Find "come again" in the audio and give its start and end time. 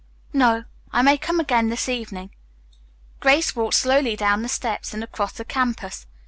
1.15-1.69